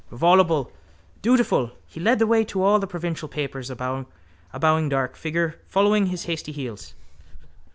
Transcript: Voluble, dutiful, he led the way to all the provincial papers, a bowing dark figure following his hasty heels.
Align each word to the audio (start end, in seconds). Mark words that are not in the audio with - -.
Voluble, 0.09 0.71
dutiful, 1.21 1.73
he 1.85 1.99
led 1.99 2.17
the 2.17 2.25
way 2.25 2.43
to 2.43 2.63
all 2.63 2.79
the 2.79 2.87
provincial 2.87 3.27
papers, 3.29 3.69
a 3.69 3.75
bowing 3.75 4.89
dark 4.89 5.15
figure 5.15 5.59
following 5.67 6.07
his 6.07 6.25
hasty 6.25 6.51
heels. 6.51 6.95